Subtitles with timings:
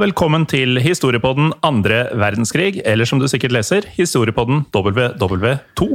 [0.00, 5.88] Og velkommen til Historiepodden andre verdenskrig, eller som du sikkert leser, Historiepodden WW2.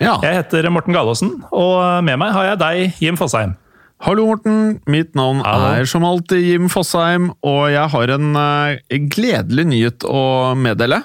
[0.00, 0.14] Ja.
[0.24, 3.52] Jeg heter Morten Galaasen, og med meg har jeg deg, Jim Fosheim.
[4.00, 4.78] Hallo, Morten.
[4.88, 5.74] Mitt navn Hallo.
[5.76, 10.22] er som alltid Jim Fosheim, og jeg har en uh, gledelig nyhet å
[10.56, 11.02] meddele.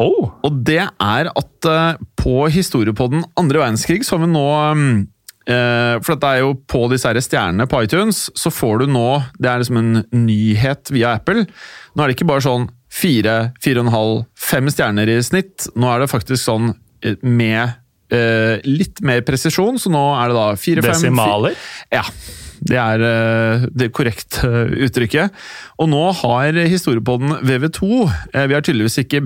[0.00, 4.86] Oh, Og det er at uh, på historiepodden andre verdenskrig så har vi nå eh,
[5.42, 9.48] For dette er jo på disse her stjernene på iTunes, så får du nå Det
[9.50, 11.48] er liksom en nyhet via Apple.
[11.96, 15.70] Nå er det ikke bare sånn fire, fire og en halv, fem stjerner i snitt.
[15.78, 16.72] Nå er det faktisk sånn
[17.04, 17.78] eh, med
[18.12, 21.56] eh, litt mer presisjon, så nå er det da fire, fem desimaler?
[21.92, 22.04] ja,
[22.68, 24.50] det er eh, det korrekte
[24.86, 25.42] uttrykket.
[25.82, 29.24] Og nå har historiepodden VV2 eh, Vi er tydeligvis ikke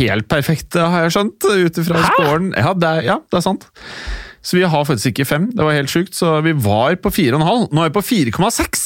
[0.00, 2.52] helt perfekte, har jeg skjønt, ut ifra scoren.
[2.56, 2.72] Ja
[3.04, 3.68] ja, det er sant.
[4.42, 5.50] Så vi har faktisk ikke fem.
[5.54, 6.16] Det var helt sjukt.
[6.18, 7.70] Så vi var på 4,5.
[7.70, 8.82] Nå er vi på 4,6!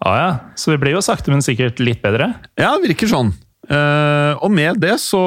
[0.00, 0.30] Ah, ja.
[0.56, 2.32] Så vi blir jo sakte, men sikkert litt bedre.
[2.58, 3.34] Ja, det virker sånn.
[3.70, 5.20] Eh, og med det så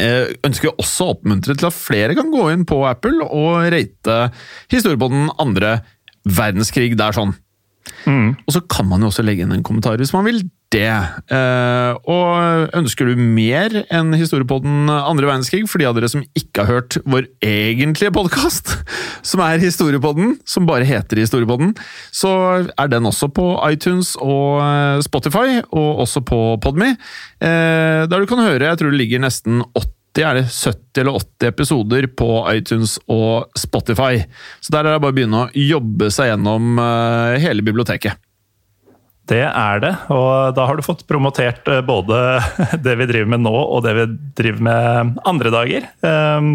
[0.00, 3.68] eh, ønsker vi også å oppmuntre til at flere kan gå inn på Apple og
[3.74, 4.16] rate
[4.72, 5.78] historiepodden andre
[6.26, 7.36] verdenskrig der sånn.
[8.06, 10.40] Og så kan man jo også legge inn en kommentar hvis man vil
[10.76, 10.92] det.
[11.32, 16.64] Eh, og ønsker du mer enn historiepodden andre verdenskrig, for de av dere som ikke
[16.64, 18.76] har hørt vår egentlige podkast,
[19.30, 21.74] som er Historiepodden, som bare heter Historiepodden,
[22.14, 22.32] så
[22.68, 26.94] er den også på iTunes og eh, Spotify, og også på Podme.
[27.40, 31.18] Eh, der du kan høre, jeg tror det ligger nesten 80 er det 70 eller
[31.20, 34.22] 80 episoder på iTunes og Spotify.
[34.64, 36.80] Så der er det bare å begynne å jobbe seg gjennom
[37.36, 38.16] hele biblioteket.
[39.26, 42.18] Det er det, og da har du fått promotert eh, både
[42.84, 44.04] det vi driver med nå, og det vi
[44.38, 45.88] driver med andre dager.
[46.06, 46.52] ehm,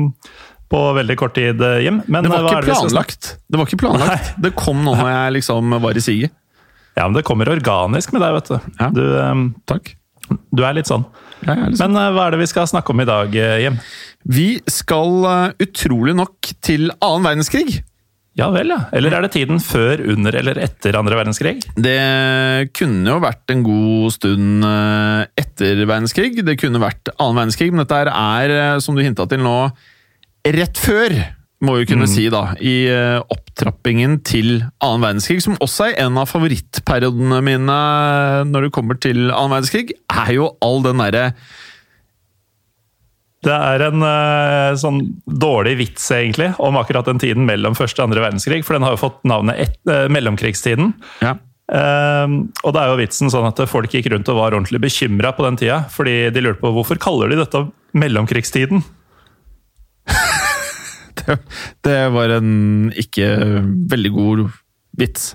[0.72, 2.00] På veldig kort tid, eh, Jim.
[2.08, 3.32] Men Det var eh, ikke det planlagt.
[3.52, 4.30] Det var ikke planlagt.
[4.46, 6.38] Det kom nå når jeg liksom var i siget.
[6.92, 8.72] Ja, men det kommer organisk med deg, vet du.
[8.76, 8.88] Ja.
[8.92, 9.94] Du, um, Takk.
[10.28, 11.06] du er litt sånn.
[11.40, 11.94] Ja, er liksom.
[11.94, 13.78] Men eh, hva er det vi skal snakke om i dag, Jim?
[14.28, 17.80] Vi skal utrolig nok til annen verdenskrig.
[18.40, 18.78] Ja vel, ja.
[18.96, 21.58] Eller er det tiden før, under eller etter andre verdenskrig?
[21.76, 26.38] Det kunne jo vært en god stund eh, etter verdenskrig.
[26.48, 29.58] Det kunne vært annen verdenskrig, men dette er, eh, som du hinta til nå,
[30.48, 31.18] rett før,
[31.62, 36.18] må vi kunne si, da, i eh, opptrappingen til annen verdenskrig, som også er en
[36.18, 37.82] av favorittperiodene mine
[38.48, 41.34] når det kommer til annen verdenskrig, er jo all den derre
[43.42, 48.10] Det er en uh, sånn dårlig vits, egentlig, om akkurat den tiden mellom første og
[48.10, 48.62] andre verdenskrig.
[48.68, 50.94] For den har jo fått navnet et, uh, mellomkrigstiden.
[51.24, 51.38] ja.
[51.72, 55.32] Uh, og det er jo vitsen sånn at folk gikk rundt og var ordentlig bekymra
[55.38, 55.78] på den tida.
[55.94, 57.64] Fordi de lurte på hvorfor kaller de dette
[57.96, 58.84] mellomkrigstiden?
[61.22, 61.38] det,
[61.88, 63.30] det var en ikke
[63.94, 64.44] veldig god
[65.00, 65.32] vits.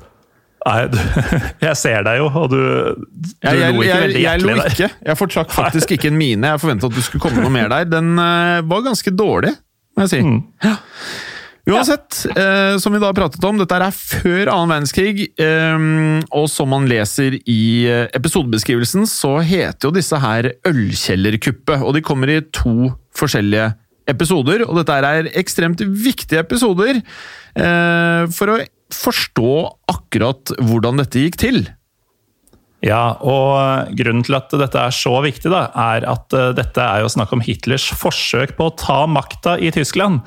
[0.67, 0.81] Nei,
[1.67, 4.51] jeg ser deg jo, og du, du Jeg, jeg, lo ikke jeg, veldig jeg lo
[4.51, 4.75] hjertelig der.
[4.75, 5.07] ikke.
[5.11, 6.51] Jeg fortrakk faktisk ikke en mine.
[6.55, 7.87] Jeg forventa at du skulle komme noe mer der.
[7.91, 9.55] Den uh, var ganske dårlig,
[9.95, 10.21] må jeg si.
[10.27, 10.43] Mm.
[10.65, 10.75] Ja.
[11.67, 16.71] Uansett, uh, som vi da pratet om, dette er før annen verdenskrig, Um, og som
[16.73, 17.63] man leser i
[18.17, 23.75] episodebeskrivelsen, så heter jo disse her Ølkjellerkuppet, og de kommer i to forskjellige
[24.11, 27.03] episoder, og dette er ekstremt viktige episoder
[28.37, 28.59] for å
[28.95, 29.53] forstå
[29.91, 31.65] akkurat hvordan dette gikk til.
[32.85, 35.67] Ja, og grunnen til at dette er så viktig, da,
[35.97, 39.73] er at eh, dette er jo snakk om Hitlers forsøk på å ta makta i
[39.75, 40.21] Tyskland.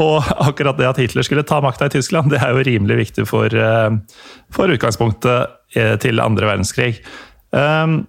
[0.00, 3.26] Og akkurat det at Hitler skulle ta makta i Tyskland, det er jo rimelig viktig
[3.30, 3.90] for, eh,
[4.54, 6.96] for utgangspunktet eh, til andre verdenskrig.
[7.54, 8.02] Um,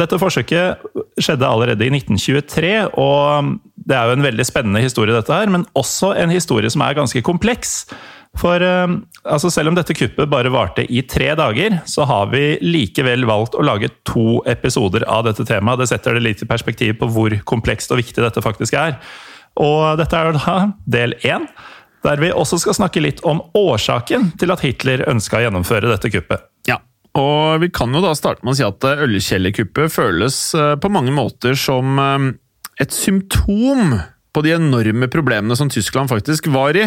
[0.00, 0.80] Dette forsøket
[1.20, 3.50] skjedde allerede i 1923, og
[3.84, 6.96] det er jo en veldig spennende historie, dette her, men også en historie som er
[6.96, 7.82] ganske kompleks.
[8.38, 8.92] For eh,
[9.24, 13.56] altså selv om dette kuppet bare varte i tre dager, så har vi likevel valgt
[13.58, 15.82] å lage to episoder av dette temaet.
[15.82, 18.96] Det setter det litt i perspektiv på hvor komplekst og viktig dette faktisk er.
[19.60, 21.48] Og dette er da del én,
[22.06, 26.12] der vi også skal snakke litt om årsaken til at Hitler ønska å gjennomføre dette
[26.14, 26.46] kuppet.
[26.70, 26.78] Ja,
[27.18, 30.92] og vi kan jo da starte med å si at eh, ølkjellerkuppet føles eh, på
[30.94, 31.98] mange måter som
[32.80, 33.98] et symptom
[34.34, 36.86] på de enorme problemene som Tyskland faktisk var i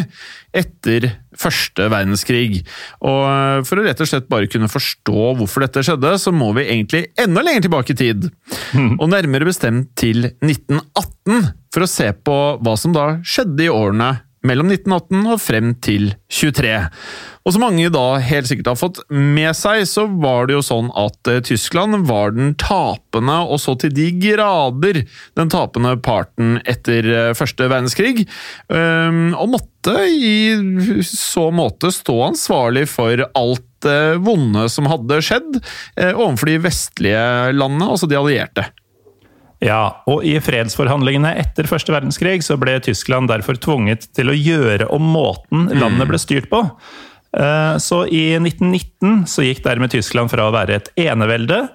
[0.56, 2.62] etter første verdenskrig.
[3.04, 6.68] Og For å rett og slett bare kunne forstå hvorfor dette skjedde, så må vi
[6.68, 8.30] egentlig enda lenger tilbake i tid.
[9.02, 14.12] Og nærmere bestemt til 1918, for å se på hva som da skjedde i årene
[14.48, 16.76] mellom 1918 og frem til 23.
[17.44, 20.90] Og som mange da helt sikkert har fått med seg, så var det jo sånn
[20.96, 25.02] at eh, Tyskland var den tapende, og så til de grader
[25.36, 28.24] den tapende parten etter eh, første verdenskrig,
[28.72, 33.68] ehm, og måtte i så måte stå ansvarlig for alt
[34.24, 35.58] vonde som hadde skjedd
[36.00, 38.64] eh, overfor de vestlige landene, altså de allierte.
[39.64, 44.90] Ja, og i fredsforhandlingene etter første verdenskrig så ble Tyskland derfor tvunget til å gjøre
[44.92, 46.66] om måten landet ble styrt på.
[47.34, 51.68] Eh, Så i 1919 så gikk dermed Tyskland fra å være et enevelde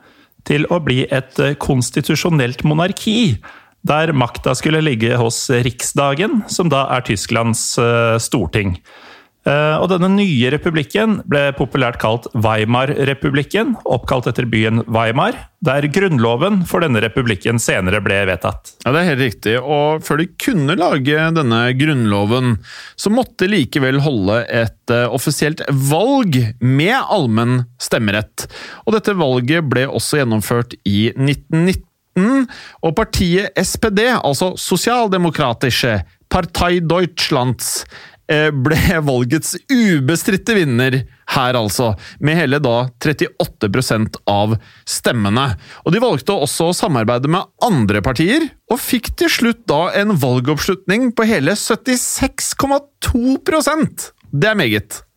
[0.48, 3.38] til å bli et eh, konstitusjonelt monarki,
[3.88, 8.76] der makta skulle ligge hos Riksdagen, som da er Tysklands eh, storting.
[9.48, 16.60] Eh, Og denne nye republikken ble populært kalt Weimar-republikken, oppkalt etter byen Weimar, der grunnloven
[16.68, 18.74] for denne republikken senere ble vedtatt.
[18.84, 22.58] Ja, Det er helt riktig, og før de kunne lage denne grunnloven,
[22.96, 28.48] så måtte de likevel holde et eh, offisielt valg med allmenn stemmerett.
[28.86, 32.48] Og dette valget ble også gjennomført i 1919,
[32.82, 37.86] og partiet SPD, altså Sosialdemokratische Partei Deutschlands,
[38.28, 44.56] ble valgets ubestridte vinner her, altså, med hele da 38% av
[44.88, 45.56] stemmene.
[45.84, 50.10] Og De valgte også å samarbeide med andre partier, og fikk til slutt da en
[50.20, 55.08] valgoppslutning på hele 76,2% Det er meget.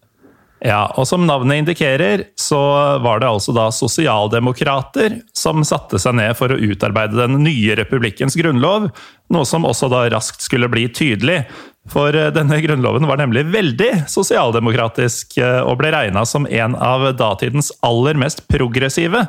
[0.61, 2.59] Ja, og som navnet indikerer, så
[3.01, 8.37] var det altså da sosialdemokrater som satte seg ned for å utarbeide den nye republikkens
[8.37, 8.91] grunnlov,
[9.33, 11.39] noe som også da raskt skulle bli tydelig.
[11.89, 17.07] For eh, denne grunnloven var nemlig veldig sosialdemokratisk, eh, og ble regna som en av
[17.17, 19.25] datidens aller mest progressive.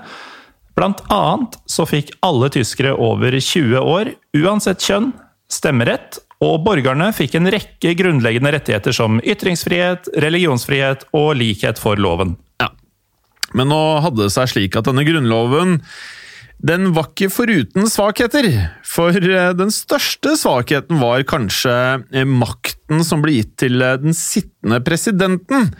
[0.76, 5.12] Blant annet så fikk alle tyskere over 20 år, uansett kjønn,
[5.52, 12.34] stemmerett, og borgerne fikk en rekke grunnleggende rettigheter som ytringsfrihet, religionsfrihet og likhet for loven.
[12.60, 12.72] Ja.
[13.55, 15.78] Men nå hadde det seg slik at denne grunnloven
[16.62, 18.46] den var ikke foruten svakheter,
[18.86, 21.74] for eh, den største svakheten var kanskje
[22.14, 25.72] eh, makten som ble gitt til eh, den sittende presidenten.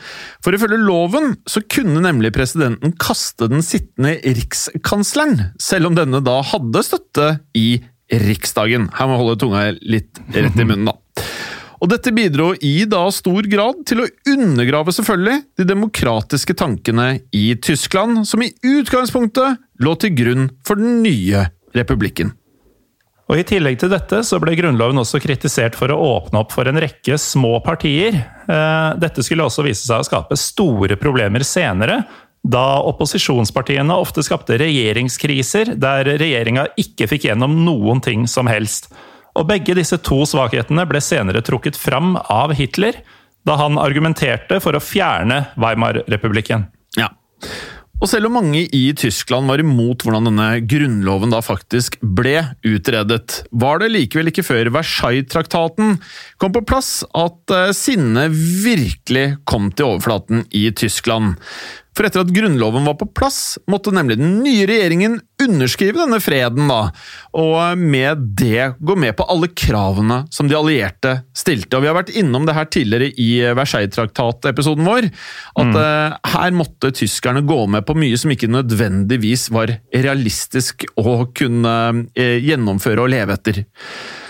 [0.43, 6.41] For ifølge loven så kunne nemlig presidenten kaste den sittende rikskansleren, selv om denne da
[6.51, 7.79] hadde støtte i
[8.13, 8.91] Riksdagen.
[8.93, 10.99] Her må jeg holde tunga litt rett i munnen, da.
[11.83, 17.57] Og dette bidro i da stor grad til å undergrave selvfølgelig de demokratiske tankene i
[17.59, 22.31] Tyskland, som i utgangspunktet lå til grunn for den nye republikken.
[23.33, 26.69] Og I tillegg til dette så ble Grunnloven også kritisert for å åpne opp for
[26.69, 28.19] en rekke små partier.
[28.47, 32.03] Eh, Dette skulle også vise seg å skape store problemer senere,
[32.43, 38.91] da opposisjonspartiene ofte skapte regjeringskriser der regjeringa ikke fikk gjennom noen ting som helst.
[39.39, 43.01] Og Begge disse to svakhetene ble senere trukket fram av Hitler,
[43.49, 46.69] da han argumenterte for å fjerne Weimar-republikken.
[46.99, 47.09] Ja.
[48.03, 53.45] Og selv om mange i Tyskland var imot hvordan denne grunnloven da faktisk ble utredet,
[53.55, 56.01] var det likevel ikke før Versailles-traktaten
[56.43, 61.39] kom på plass at eh, sinnet virkelig kom til overflaten i Tyskland.
[61.93, 66.71] For etter at grunnloven var på plass, måtte nemlig den nye regjeringen underskrive denne freden,
[66.71, 66.87] da,
[67.37, 71.77] og med det gå med på alle kravene som de allierte stilte.
[71.77, 75.11] Og Vi har vært innom det her tidligere i Versailles-traktat-episoden vår,
[75.61, 81.23] at eh, her måtte tyskerne gå med på mye som ikke nødvendigvis var realistisk å
[81.37, 81.77] kunne
[82.17, 83.65] eh, gjennomføre og leve etter.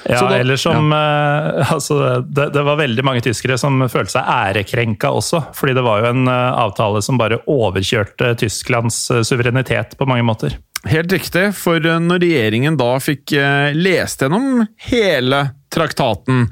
[0.09, 4.29] Ja, da- eller som eh, altså, det, det var veldig mange tyskere som følte seg
[4.35, 5.43] ærekrenka også.
[5.57, 10.27] Fordi det var jo en eh, avtale som bare overkjørte Tysklands eh, suverenitet på mange
[10.27, 10.59] måter.
[10.91, 13.31] Helt riktig, for når regjeringen da fikk
[13.79, 16.49] lest gjennom hele traktaten,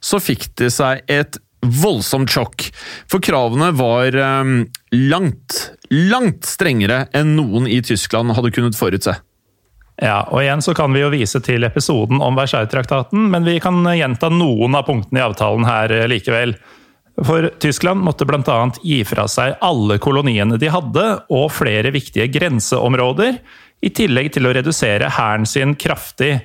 [0.00, 2.64] så fikk de seg et voldsomt sjokk.
[3.12, 5.58] For kravene var langt,
[5.92, 9.18] langt strengere enn noen i Tyskland hadde kunnet forutse.
[10.02, 13.78] Ja, og igjen så kan vi jo vise til episoden om Versailles-traktaten, men vi kan
[13.94, 16.56] gjenta noen av punktene i avtalen her eh, likevel.
[17.22, 18.56] For Tyskland måtte bl.a.
[18.82, 23.38] gi fra seg alle koloniene de hadde, og flere viktige grenseområder,
[23.84, 26.40] i tillegg til å redusere hæren sin kraftig.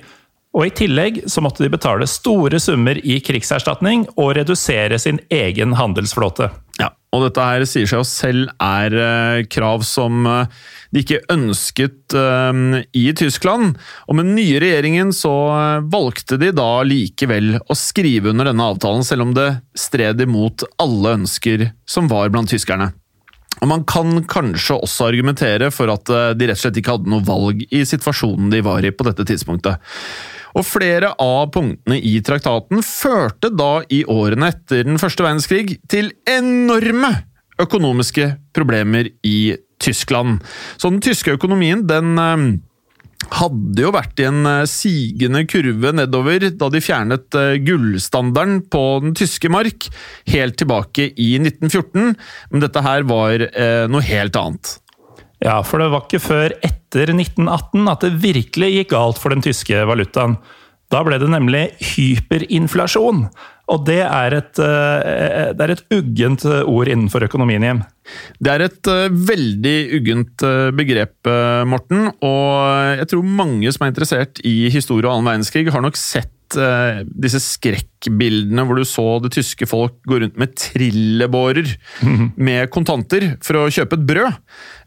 [0.50, 5.76] Og I tillegg så måtte de betale store summer i krigserstatning og redusere sin egen
[5.78, 6.48] handelsflåte.
[6.80, 11.20] Ja, og dette her sier seg jo selv er eh, krav som eh, de ikke
[11.30, 13.76] ønsket eh, i Tyskland.
[14.08, 15.34] Og med den nye regjeringen så
[15.92, 21.14] valgte de da likevel å skrive under denne avtalen, selv om det stred imot alle
[21.20, 22.90] ønsker som var blant tyskerne.
[23.60, 27.26] Og Man kan kanskje også argumentere for at de rett og slett ikke hadde noe
[27.26, 29.82] valg i situasjonen de var i på dette tidspunktet.
[30.56, 36.12] Og flere av punktene i traktaten førte da i årene etter den første verdenskrig til
[36.28, 37.12] enorme
[37.60, 40.40] økonomiske problemer i Tyskland.
[40.76, 42.44] Så den tyske økonomien den eh,
[43.36, 48.84] hadde jo vært i en eh, sigende kurve nedover da de fjernet eh, gullstandarden på
[49.06, 49.88] den tyske mark
[50.30, 52.14] helt tilbake i 1914,
[52.52, 53.48] men dette her var
[53.90, 54.76] noe helt annet.
[55.40, 59.44] Ja, for det var ikke før etter 1918 at det virkelig gikk galt for den
[59.44, 60.36] tyske valutaen.
[60.90, 63.28] Da ble det nemlig hyperinflasjon.
[63.70, 67.84] Og det er et, eh, det er et uggent ord innenfor økonomien, Jim.
[68.42, 68.90] Det er et
[69.30, 70.44] veldig uggent
[70.74, 71.30] begrep,
[71.70, 72.10] Morten.
[72.26, 76.34] Og jeg tror mange som er interessert i historie og annen verdenskrig, har nok sett
[76.56, 81.70] disse skrekkbildene hvor du så det tyske folk gå rundt med trillebårer
[82.02, 82.26] mm.
[82.40, 84.38] med kontanter for å kjøpe et brød.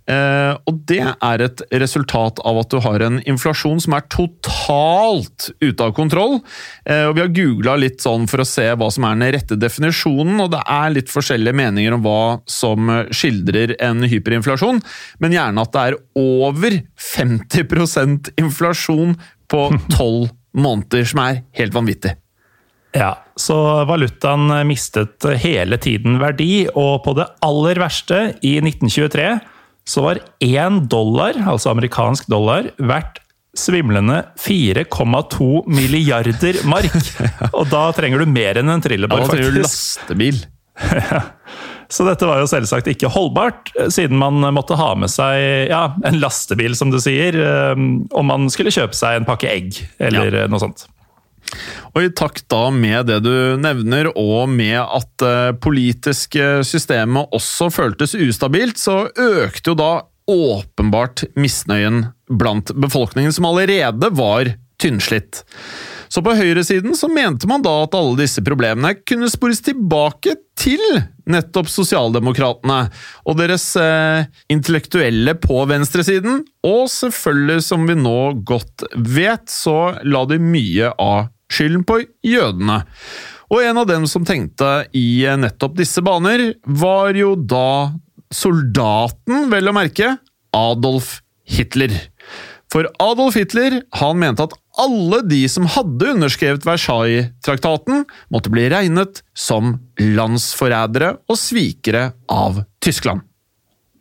[0.04, 5.48] Uh, og det er et resultat av at du har en inflasjon som er totalt
[5.64, 6.42] ute av kontroll.
[6.84, 9.58] Uh, og Vi har googla litt sånn for å se hva som er den rette
[9.60, 14.84] definisjonen, og det er litt forskjellige meninger om hva som skildrer en hyperinflasjon,
[15.24, 19.16] men gjerne at det er over 50% inflasjon
[19.48, 22.16] på tolv måneder, som er helt vanvittig.
[22.94, 23.56] Ja, så
[23.90, 29.28] valutaen mistet hele tiden verdi, og på det aller verste, i 1923
[29.90, 33.20] så var én dollar, altså amerikansk dollar, verdt
[33.58, 36.96] svimlende 4,2 milliarder mark.
[37.60, 40.40] Og da trenger du mer enn en trillebår, ja, da trenger du lastebil.
[41.92, 46.20] Så dette var jo selvsagt ikke holdbart, siden man måtte ha med seg ja, en
[46.22, 50.50] lastebil, som du sier, eh, om man skulle kjøpe seg en pakke egg, eller ja.
[50.52, 50.88] noe sånt.
[51.94, 57.36] Og I takt da med det du nevner, og med at det eh, politiske systemet
[57.36, 59.92] også føltes ustabilt, så økte jo da
[60.30, 65.44] åpenbart misnøyen blant befolkningen, som allerede var tynnslitt.
[66.14, 70.84] Så på høyresiden så mente man da at alle disse problemene kunne spores tilbake til
[71.26, 72.78] nettopp sosialdemokratene
[73.26, 80.22] og deres eh, intellektuelle på venstresiden, og selvfølgelig, som vi nå godt vet, så la
[80.30, 82.84] de mye av skylden på jødene.
[83.50, 87.94] Og en av dem som tenkte i nettopp disse baner, var jo da
[88.34, 90.16] soldaten, vel å merke,
[90.54, 91.94] Adolf Hitler.
[92.74, 99.22] For Adolf Hitler han mente at alle de som hadde underskrevet Versailles-traktaten, måtte bli regnet
[99.38, 103.22] som landsforrædere og svikere av Tyskland.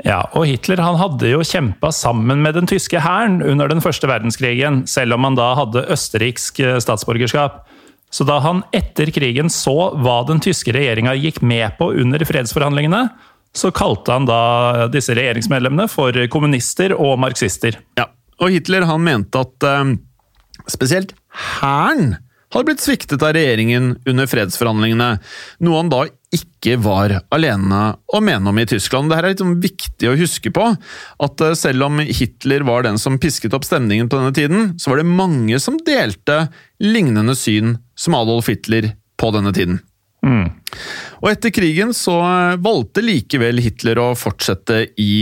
[0.02, 4.09] Ja, og Hitler han hadde jo kjempa sammen med den tyske hæren under den første
[4.11, 7.61] verdenskrigen, selv om han da hadde østerriksk eh, statsborgerskap.
[8.12, 13.05] Så da han etter krigen så hva den tyske regjeringa gikk med på under fredsforhandlingene,
[13.57, 17.76] så kalte han da disse regjeringsmedlemmene for kommunister og marxister.
[18.00, 18.09] Ja,
[18.43, 19.95] og Hitler han mente at eh,
[20.71, 21.15] spesielt
[21.61, 22.17] hæren
[22.53, 25.15] hadde blitt sviktet av regjeringen under fredsforhandlingene,
[25.65, 29.11] noe han da ikke var alene å mene om i Tyskland.
[29.13, 30.67] Dette er litt sånn viktig å huske på,
[31.27, 34.93] at eh, selv om Hitler var den som pisket opp stemningen på denne tiden, så
[34.93, 36.47] var det mange som delte
[36.83, 39.81] lignende syn som Adolf Hitler på denne tiden.
[40.23, 40.53] Mm.
[41.21, 45.15] Og etter krigen så eh, valgte likevel Hitler å fortsette i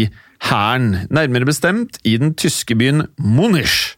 [0.48, 3.96] hæren, nærmere bestemt i den tyske byen Munich,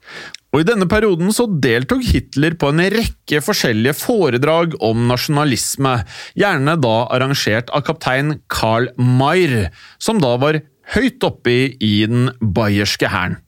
[0.53, 5.95] og I denne perioden så deltok Hitler på en rekke forskjellige foredrag om nasjonalisme,
[6.37, 10.61] gjerne da arrangert av kaptein Karl Mayr, som da var
[10.93, 13.39] høyt oppe i den bayerske hæren.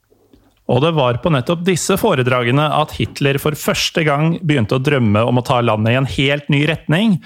[0.64, 5.26] Og det var på nettopp disse foredragene at Hitler for første gang begynte å drømme
[5.28, 7.18] om å ta landet i en helt ny retning,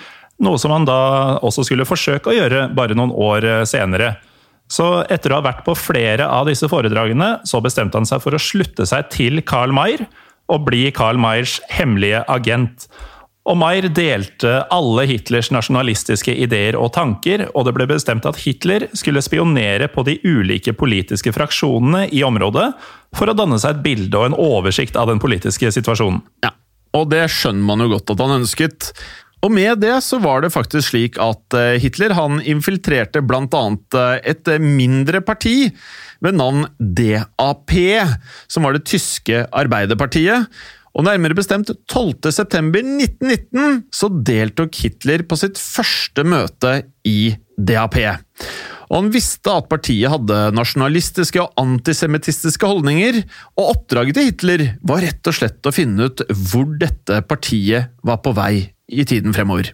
[0.42, 4.16] noe som han da også skulle forsøke å gjøre bare noen år senere.
[4.68, 8.36] Så etter å ha vært på flere av disse foredragene, så bestemte han seg for
[8.36, 10.04] å slutte seg til Karl Maier
[10.52, 12.88] og bli Karl Maiers hemmelige agent.
[13.48, 18.90] Og Maier delte alle Hitlers nasjonalistiske ideer og tanker, og det ble bestemt at Hitler
[18.96, 22.66] skulle spionere på de ulike politiske fraksjonene i området
[23.16, 26.20] for å danne seg et bilde og en oversikt av den politiske situasjonen.
[26.44, 26.52] Ja,
[26.98, 28.92] og det skjønner man jo godt at han ønsket.
[29.44, 33.44] Og med det så var det faktisk slik at eh, Hitler han infiltrerte bl.a.
[33.46, 35.70] Eh, et mindre parti
[36.24, 37.74] ved navn DAP,
[38.50, 40.48] som var det tyske arbeiderpartiet.
[40.98, 48.00] Og nærmere bestemt 12.9.1919 så deltok Hitler på sitt første møte i DAP.
[48.88, 53.20] Og han visste at partiet hadde nasjonalistiske og antisemittistiske holdninger,
[53.60, 58.18] og oppdraget til Hitler var rett og slett å finne ut hvor dette partiet var
[58.24, 58.54] på vei
[58.88, 59.72] i tiden fremover.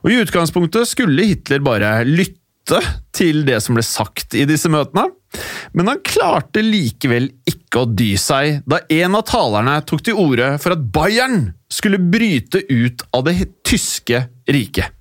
[0.00, 2.80] Og I utgangspunktet skulle Hitler bare lytte
[3.16, 5.08] til det som ble sagt i disse møtene,
[5.76, 10.54] men han klarte likevel ikke å dy seg da en av talerne tok til orde
[10.62, 14.96] for at Bayern skulle bryte ut av det tyske riket.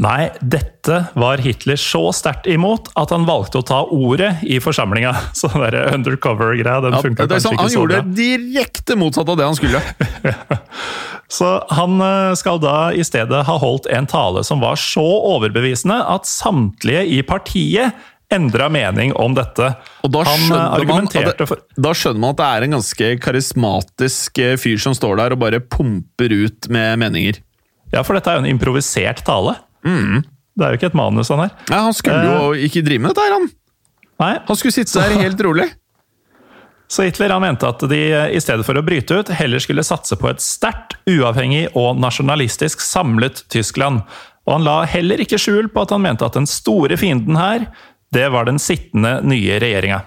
[0.00, 5.10] Nei, dette var Hitler så sterkt imot at han valgte å ta ordet i forsamlinga.
[5.36, 7.66] Så den der undercover-greia den Ja, funka kanskje ikke så bra.
[7.66, 9.82] han gjorde det direkte motsatt av det han skulle.
[11.30, 16.00] Så han eh, skal da i stedet ha holdt en tale som var så overbevisende
[16.10, 17.94] at samtlige i partiet
[18.30, 19.72] endra mening om dette.
[20.06, 24.42] Og da eh, skjønner, man, det, da skjønner man at det er en ganske karismatisk
[24.42, 27.40] eh, fyr som står der og bare pumper ut med meninger.
[27.94, 29.56] Ja, for dette er jo en improvisert tale.
[29.80, 31.54] Det er jo ikke et manus, han her.
[31.70, 33.48] Ja, han skulle jo ikke drive med dette, her, han.
[34.20, 35.70] Nei, Han skulle sitte der helt rolig.
[36.90, 39.86] Så Hitler han mente at de eh, i stedet for å bryte ut, heller skulle
[39.86, 44.02] satse på et sterkt, uavhengig og nasjonalistisk samlet Tyskland.
[44.48, 47.68] Og han la heller ikke skjul på at han mente at den store fienden her,
[48.10, 50.00] det var den sittende nye regjeringa.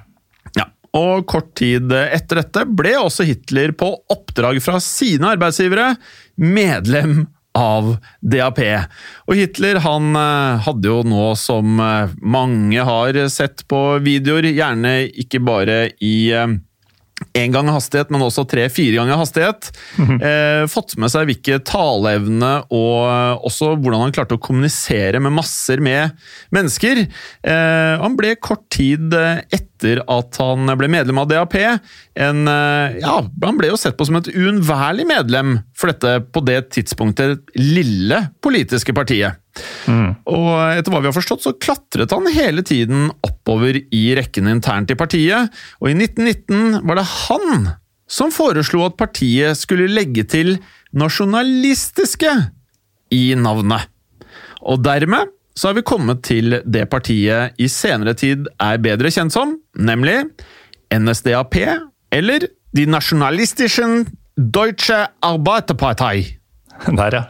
[0.60, 0.66] Ja,
[1.00, 5.94] og kort tid etter dette ble også Hitler på oppdrag fra sine arbeidsgivere
[6.36, 7.24] medlem
[7.56, 8.60] av DAP.
[9.30, 14.98] Og Hitler han eh, hadde jo nå, som eh, mange har sett på videoer, gjerne
[15.24, 16.18] ikke bare i
[17.38, 19.72] én gang hastighet, men også tre-fire ganger hastighet.
[20.30, 25.36] eh, fått med seg hvilke taleevne og eh, også hvordan han klarte å kommunisere med
[25.36, 26.14] masser med
[26.56, 27.06] mennesker.
[27.08, 29.44] Eh, han ble kort tid eh,
[29.84, 31.56] etter at han ble medlem av DAP,
[32.16, 36.44] en, eh, ja, han ble jo sett på som et uunnværlig medlem for dette på
[36.46, 39.40] det tidspunktet lille politiske partiet.
[40.26, 44.92] Og etter hva vi har forstått, så klatret han hele tiden oppover i rekken internt
[44.94, 47.72] i partiet, og i 1919 var det han
[48.10, 50.58] som foreslo at partiet skulle legge til
[50.94, 52.32] nasjonalistiske
[53.14, 53.90] i navnet.
[54.64, 59.36] Og dermed så har vi kommet til det partiet i senere tid er bedre kjent
[59.36, 60.24] som, nemlig
[60.94, 61.60] NSDAP,
[62.14, 63.86] eller Die Nationalistische
[64.34, 66.40] Deutsche Arbeiterpartei.
[66.98, 67.24] Der, ja.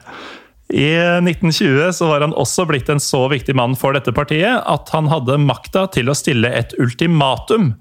[0.73, 0.87] I
[1.19, 5.09] 1920 så var han også blitt en så viktig mann for dette partiet at han
[5.11, 7.73] hadde makta til å stille et ultimatum.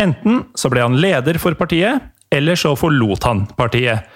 [0.00, 4.06] Enten så ble han leder for partiet, eller så forlot han partiet.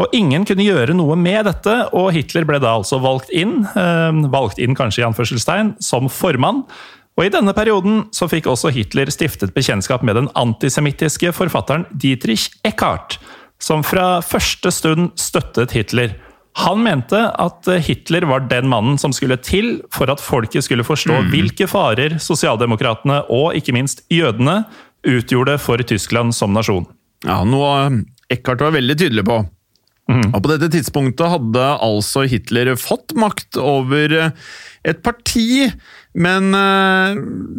[0.00, 4.20] Og ingen kunne gjøre noe med dette, og Hitler ble da altså valgt inn, eh,
[4.32, 6.64] valgt inn kanskje i anførselstegn, som formann.
[7.14, 12.50] Og i denne perioden så fikk også Hitler stiftet bekjentskap med den antisemittiske forfatteren Dietrich
[12.66, 13.20] Eckart,
[13.62, 16.16] som fra første stund støttet Hitler.
[16.64, 21.24] Han mente at Hitler var den mannen som skulle til for at folket skulle forstå
[21.30, 24.64] hvilke farer sosialdemokratene og ikke minst jødene
[25.06, 26.86] utgjorde for Tyskland som nasjon.
[27.26, 29.42] Ja, noe Eckhart var veldig tydelig på.
[30.04, 34.32] Og På dette tidspunktet hadde altså Hitler fått makt over eh,
[34.84, 35.70] et parti,
[36.20, 37.14] men eh,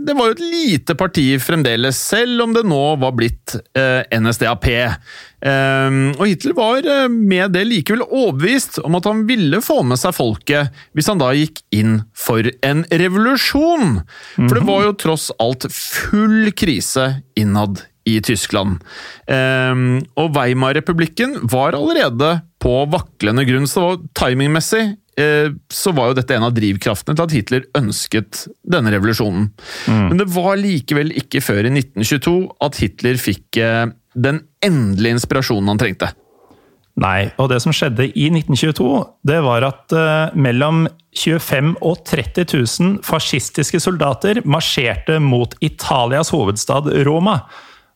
[0.05, 4.67] det var jo et lite parti fremdeles, selv om det nå var blitt eh, NSDAP.
[4.69, 10.13] Eh, Og Hitler var med det likevel overbevist om at han ville få med seg
[10.17, 13.99] folket hvis han da gikk inn for en revolusjon.
[14.37, 17.09] For det var jo tross alt full krise
[17.41, 18.83] innad i Tyskland.
[19.31, 24.83] Ehm, og Weimar-republikken var allerede på vaklende grunn, så timingmessig
[25.19, 29.49] eh, så var jo dette en av drivkraftene til at Hitler ønsket denne revolusjonen.
[29.89, 32.37] Men det var likevel ikke før i 1922
[32.67, 36.13] at Hitler fikk eh, den endelige inspirasjonen han trengte.
[37.01, 38.89] Nei, og det som skjedde i 1922,
[39.27, 46.87] det var at uh, mellom 25 og 30 000 fascistiske soldater marsjerte mot Italias hovedstad
[47.03, 47.41] Roma.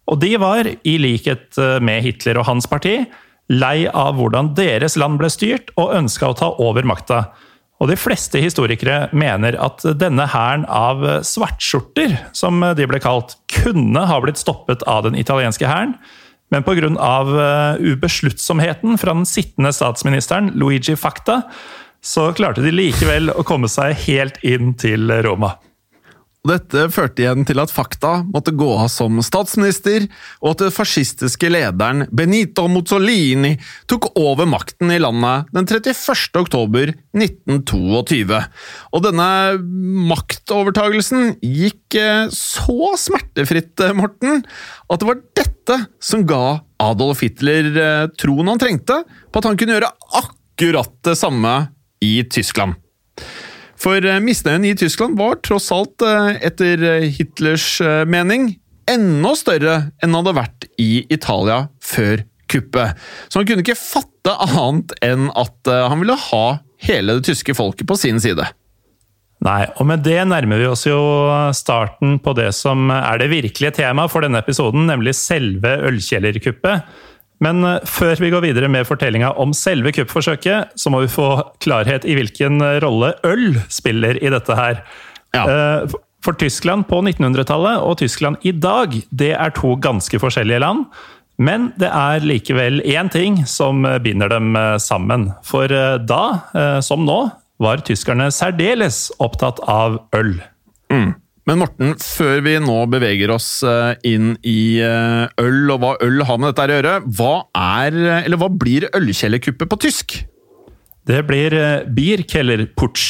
[0.09, 3.03] Og de var, i likhet eh, med Hitler og hans parti,
[3.49, 7.27] lei av hvordan deres land ble styrt, og ønska å ta over makta.
[7.79, 14.03] Og de fleste historikere mener at denne hæren av svartskjorter, som de ble kalt, kunne
[14.09, 15.95] ha blitt stoppet av den italienske hæren,
[16.49, 16.89] men pga.
[17.79, 21.43] ubesluttsomheten fra den sittende statsministeren Luigi Facta,
[22.01, 25.55] så klarte de likevel å komme seg helt inn til Roma.
[26.47, 30.05] Dette førte igjen til at Fakta måtte gå av som statsminister,
[30.39, 33.57] og at den fascistiske lederen Benito Mussolini
[33.91, 36.39] tok over makten i landet den 31.
[36.39, 38.39] oktober 1922.
[38.95, 39.29] Og denne
[40.13, 44.45] maktovertagelsen gikk eh, så smertefritt, eh, Morten,
[44.87, 49.59] at det var dette som ga Adolf Hitler eh, troen han trengte på at han
[49.59, 49.91] kunne gjøre
[50.23, 51.57] akkurat det samme
[51.99, 52.79] i Tyskland.
[53.79, 56.83] For eh, misnøyen i Tyskland var tross alt, eh, etter
[57.15, 58.53] Hitlers eh, mening,
[58.89, 62.97] enda større enn han hadde vært i Italia før kuppet.
[63.29, 66.45] Så han kunne ikke fatte annet enn at han ville ha
[66.81, 68.47] hele det tyske folket på sin side.
[69.45, 70.97] Nei, og med det nærmer vi oss jo
[71.55, 76.89] starten på det som er det virkelige temaet for denne episoden, nemlig selve ølkjellerkuppet.
[77.43, 81.31] Men eh, før vi går videre med fortellinga om selve kuppforsøket, så må vi få
[81.63, 84.83] klarhet i hvilken rolle øl spiller i dette her.
[85.35, 85.45] Ja.
[85.45, 90.83] Eh, For Tyskland på 1900-tallet og Tyskland i dag, det er to ganske forskjellige land.
[91.39, 95.29] Men det er likevel én ting som binder dem eh, sammen.
[95.47, 97.21] For eh, da, eh, som nå,
[97.59, 100.35] var tyskerne særdeles opptatt av øl.
[101.49, 106.21] Men Morten, før vi nå beveger oss eh, inn i eh, øl og hva øl
[106.27, 110.13] har med dette å gjøre, hva er, eller hva blir ølkjellerkuppet på tysk?
[111.09, 113.07] Det blir eh, Bierkellerputsch.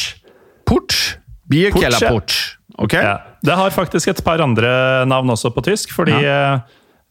[0.64, 1.18] Putsch?
[1.52, 1.92] Bier Putsch, ja.
[1.98, 2.38] Kellerputsch.
[2.80, 2.96] Ok?
[2.96, 3.12] Ja.
[3.44, 4.72] Det har faktisk et par andre
[5.10, 6.62] navn også på tysk, fordi ja.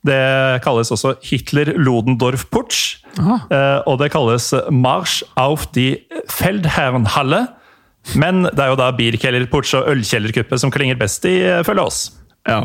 [0.09, 0.19] det
[0.65, 3.03] kalles også Hitler-Ludendorff-Putsch.
[3.21, 7.45] Eh, Og det kalles Marsch auf die Feldherrenhalle.
[8.17, 12.11] Men det er jo da Bierkellerputsch og ølkjellerkuppe som klinger best i, eh, oss.
[12.47, 12.63] Ja.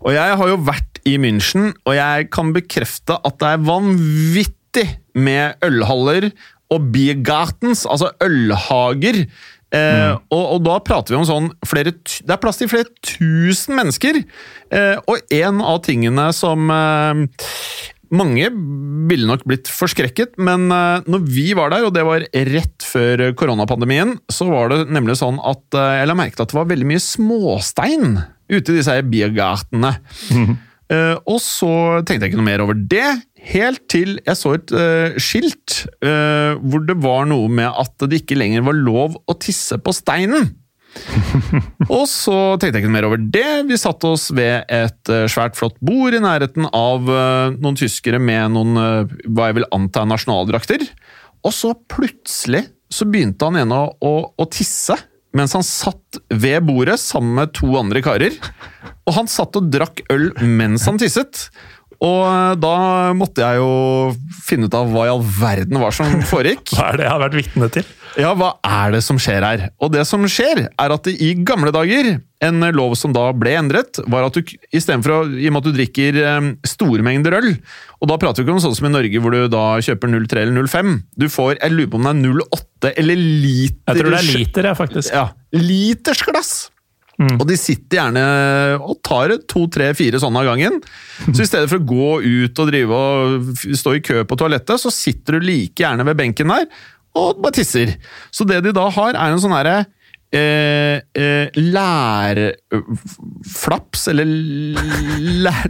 [0.00, 4.86] Og jeg har jo vært i München, og jeg kan bekrefte at det er vanvittig
[5.18, 6.30] med ølhaller
[6.70, 9.24] og biergartens, altså ølhager.
[9.70, 13.76] Eh, og, og da prater vi om sånn flere, Det er plass til flere tusen
[13.78, 14.22] mennesker!
[14.74, 17.22] Eh, og en av tingene som eh,
[18.14, 18.48] mange
[19.10, 23.28] ville nok blitt forskrekket, men eh, når vi var der, og det var rett før
[23.38, 26.72] koronapandemien, så var det nemlig sånn at eh, jeg la merke til at det var
[26.72, 28.18] veldig mye småstein
[28.50, 29.94] ute i disse biergartene.
[30.90, 33.06] Uh, og så tenkte jeg ikke noe mer over det,
[33.52, 38.24] helt til jeg så et uh, skilt uh, hvor det var noe med at det
[38.24, 40.50] ikke lenger var lov å tisse på steinen.
[41.96, 43.46] Og så tenkte jeg ikke mer over det.
[43.68, 48.20] Vi satte oss ved et eh, svært flott bord i nærheten av eh, noen tyskere
[48.22, 50.86] med noen, eh, hva jeg vil anta er nasjonaldrakter.
[51.46, 54.98] Og så plutselig så begynte han ene å, å, å tisse
[55.36, 58.34] mens han satt ved bordet sammen med to andre karer.
[59.06, 61.46] Og han satt og drakk øl mens han tisset.
[62.00, 62.74] Og da
[63.14, 66.70] måtte jeg jo finne ut av hva i all verden var som foregikk.
[66.74, 67.90] Hva er det jeg har vært vitne til?
[68.18, 69.68] Ja, hva er det som skjer her?
[69.82, 74.00] Og det som skjer, er at i gamle dager, en lov som da ble endret,
[74.10, 77.52] var at du istedenfor å I og med at du drikker eh, store mengder øl,
[78.00, 80.44] og da prater vi ikke om sånn som i Norge hvor du da kjøper 03
[80.46, 84.12] eller 05, du får Jeg lurer på om det er 08 eller liter Jeg tror
[84.14, 85.14] det er liter, ja, faktisk.
[85.14, 86.54] Ja, litersglass!
[87.20, 88.22] Og de sitter gjerne
[88.80, 90.78] og tar to, tre, fire sånne av gangen.
[91.34, 94.80] Så i stedet for å gå ut og drive og stå i kø på toalettet,
[94.80, 96.64] så sitter du like gjerne ved benken der
[97.14, 97.96] og bare tisser.
[98.30, 99.86] Så det de da har, er en sånn herre
[100.30, 101.48] Eh, eh,
[102.70, 104.28] lærflaps, eller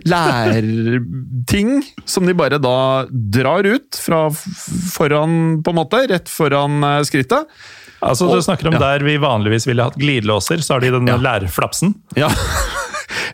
[0.04, 7.00] lærting, som de bare da drar ut fra foran, på en måte, rett foran eh,
[7.08, 7.48] skrittet.
[8.04, 8.78] Altså, Du Og- snakker om ja.
[8.80, 11.16] der vi vanligvis ville hatt glidelåser, så har de den Ja.
[11.16, 11.94] lærflapsen.
[12.16, 12.28] Ja.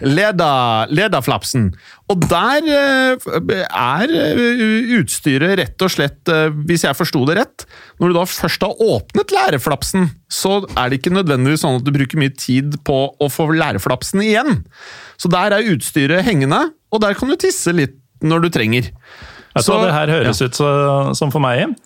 [0.05, 1.71] Leda, lederflapsen.
[2.13, 3.29] Og der eh,
[3.67, 7.65] er eh, utstyret rett og slett, eh, hvis jeg forsto det rett
[8.01, 11.93] Når du da først har åpnet læreflapsen, så er det ikke nødvendigvis sånn at du
[11.95, 14.63] bruker mye tid på å få læreflapsen igjen.
[15.17, 18.93] Så der er utstyret hengende, og der kan du tisse litt når du trenger.
[19.57, 20.69] Vet du hva det her høres ut så,
[21.17, 21.77] som for meg?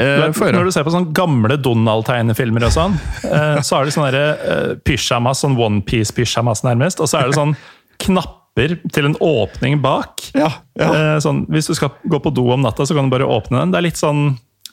[0.00, 0.52] Eh, høre.
[0.56, 4.50] når du ser på sånne gamle Donald-tegnefilmer og sånn, uh, så er det sånne uh,
[4.54, 7.56] eh, pysjamas, sånn onepiece-pysjamas nærmest, og så er det sånn
[8.00, 10.24] knapper til en åpning bak.
[10.34, 10.90] Ja, ja.
[10.90, 13.62] Uh, sånn, hvis du skal gå på do om natta, så kan du bare åpne
[13.62, 13.74] den.
[13.74, 14.24] Det er litt sånn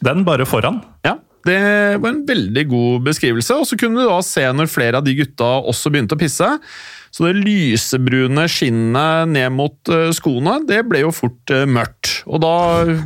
[0.06, 0.82] den bare foran.
[1.06, 1.62] Ja, det
[2.04, 3.58] var en veldig god beskrivelse.
[3.58, 6.52] Og så kunne du da se når flere av de gutta også begynte å pisse.
[7.14, 12.22] Så det lysebrune skinnet ned mot eh, skoene, det ble jo fort eh, mørkt.
[12.30, 12.54] Og da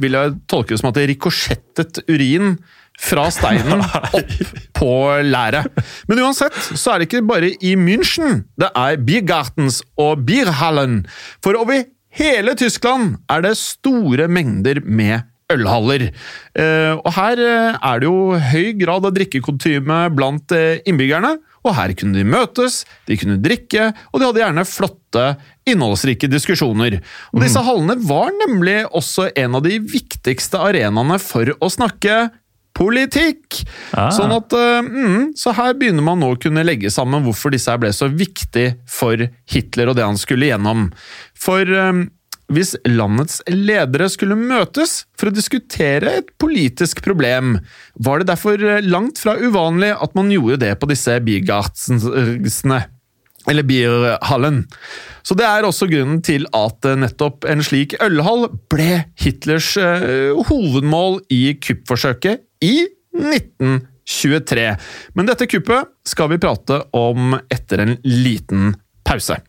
[0.02, 2.58] vil jeg tolke det som at det rikosjettet urin
[3.02, 3.82] fra steinen
[4.20, 4.36] opp
[4.78, 4.92] på
[5.26, 5.70] læret.
[6.10, 11.04] Men uansett så er det ikke bare i München det er Biergartens og Bierhallen.
[11.46, 11.86] For over
[12.18, 16.10] hele Tyskland er det store mengder med ølhaller.
[16.58, 21.38] Eh, og her eh, er det jo høy grad av drikkekontyme blant eh, innbyggerne.
[21.62, 25.26] Og her kunne de møtes, de kunne drikke, og de hadde gjerne flotte,
[25.70, 26.98] innholdsrike diskusjoner.
[27.36, 32.32] Og disse hallene var nemlig også en av de viktigste arenaene for å snakke
[32.78, 33.62] politikk.
[33.94, 34.10] Ah.
[34.16, 37.92] Sånn at, mm, så her begynner man nå å kunne legge sammen hvorfor disse ble
[37.94, 40.90] så viktig for Hitler og det han skulle gjennom.
[41.38, 41.92] For eh,
[42.52, 47.58] hvis landets ledere skulle møtes for å diskutere et politisk problem,
[47.96, 52.82] var det derfor langt fra uvanlig at man gjorde det på disse biergartsene.
[53.50, 54.60] Eller bierhallen.
[55.26, 61.24] Så det er også grunnen til at nettopp en slik ølhall ble Hitlers eh, hovedmål
[61.34, 62.76] i kuppforsøket i
[63.18, 64.68] 1923.
[65.18, 68.76] Men dette kuppet skal vi prate om etter en liten
[69.08, 69.42] pause.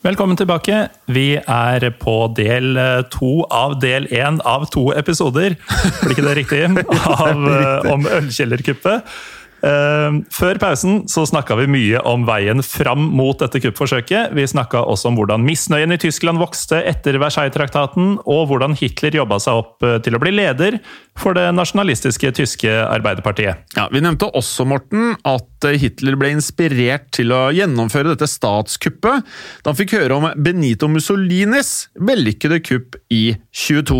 [0.00, 0.86] Velkommen tilbake.
[1.12, 5.58] Vi er på del eh, to av del én av to episoder,
[6.00, 6.60] blir ikke det riktig?
[7.26, 9.12] Av, eh, om ølkjellerkuppet.
[9.60, 14.34] Uh, før pausen så snakka vi mye om veien fram mot dette kuppforsøket.
[14.36, 19.40] Vi snakka også om hvordan misnøyen i Tyskland vokste etter Versailles-traktaten, og hvordan Hitler jobba
[19.42, 20.80] seg opp til å bli leder
[21.20, 23.66] for det nasjonalistiske tyske Arbeiderpartiet.
[23.76, 29.26] Ja, Vi nevnte også Morten, at Hitler ble inspirert til å gjennomføre dette statskuppet
[29.60, 33.98] da han fikk høre om Benito Mussolinis vellykkede kupp i 22.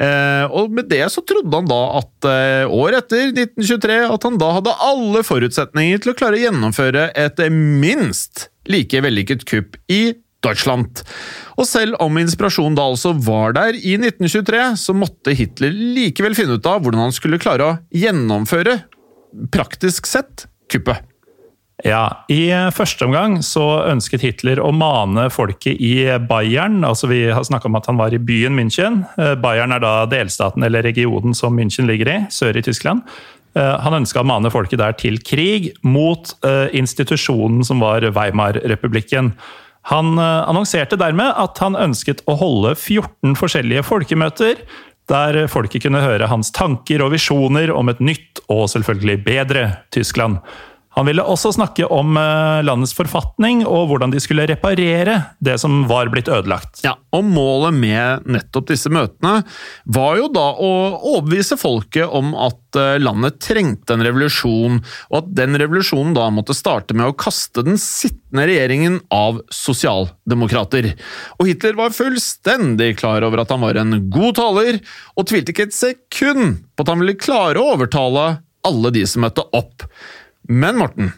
[0.00, 4.40] Eh, og Med det så trodde han da at eh, året etter 1923 at han
[4.40, 10.14] da hadde alle forutsetninger til å klare å gjennomføre et minst like vellykket kupp i
[10.44, 11.02] Deutschland.
[11.58, 16.58] Og selv om inspirasjonen da altså var der i 1923, så måtte Hitler likevel finne
[16.58, 18.80] ut av hvordan han skulle klare å gjennomføre,
[19.54, 21.04] praktisk sett, kuppet.
[21.86, 26.80] Ja, I første omgang så ønsket Hitler å mane folket i Bayern.
[26.82, 29.04] altså Vi har snakka om at han var i byen München.
[29.38, 33.06] Bayern er da delstaten eller regionen som München ligger i, sør i Tyskland.
[33.56, 36.34] Han ønska å mane folket der til krig mot
[36.76, 39.32] institusjonen som var Weimar-republikken.
[39.88, 44.60] Han annonserte dermed at han ønsket å holde 14 forskjellige folkemøter,
[45.08, 50.42] der folket kunne høre hans tanker og visjoner om et nytt og selvfølgelig bedre Tyskland.
[50.98, 52.16] Han ville også snakke om
[52.66, 56.80] landets forfatning og hvordan de skulle reparere det som var blitt ødelagt.
[56.82, 59.44] Ja, og Målet med nettopp disse møtene
[59.86, 64.80] var jo da å overbevise folket om at landet trengte en revolusjon,
[65.12, 70.90] og at den revolusjonen da måtte starte med å kaste den sittende regjeringen av sosialdemokrater.
[71.38, 74.82] Og Hitler var fullstendig klar over at han var en god taler,
[75.14, 78.28] og tvilte ikke et sekund på at han ville klare å overtale
[78.66, 79.86] alle de som møtte opp.
[80.48, 81.10] Men Morten,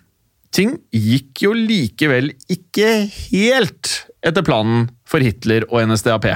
[0.51, 3.91] ting gikk jo likevel ikke helt
[4.27, 6.27] etter planen for Hitler og NSDAP.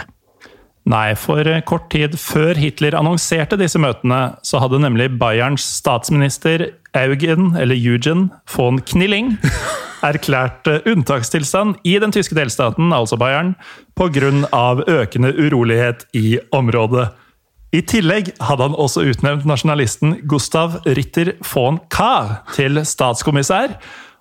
[0.92, 7.56] Nei, for kort tid før Hitler annonserte disse møtene, så hadde nemlig Bayerns statsminister Eugen,
[7.58, 9.34] eller Eugen von Knilling,
[10.10, 13.56] erklært unntakstilstand i den tyske delstaten, altså Bayern,
[13.98, 14.30] pga.
[14.86, 17.08] økende urolighet i området.
[17.74, 23.74] I tillegg hadde han også utnevnt nasjonalisten Gustav Ritter von Kahr til statskommissær,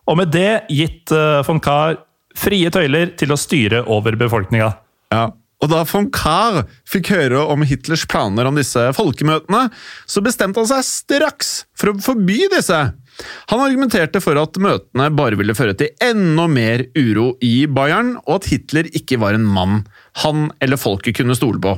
[0.09, 1.13] og med det gitt
[1.45, 1.99] von Kahr
[2.37, 4.71] frie tøyler til å styre over befolkninga.
[5.13, 5.27] Ja,
[5.63, 9.69] og da von Kahr fikk høre om Hitlers planer om disse folkemøtene,
[10.05, 12.81] så bestemte han seg straks for å forby disse.
[13.51, 18.41] Han argumenterte for at møtene bare ville føre til enda mer uro i Bayern, og
[18.41, 19.83] at Hitler ikke var en mann
[20.23, 21.75] han eller folket kunne stole på.